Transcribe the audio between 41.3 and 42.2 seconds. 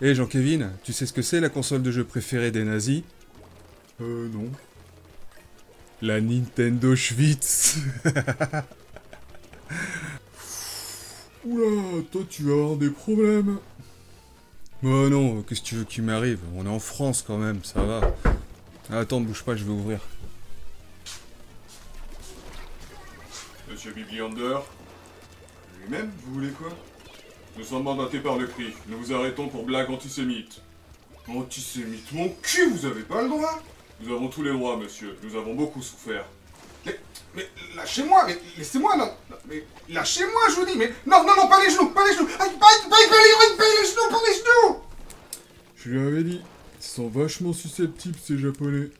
non, pas les genoux, pas les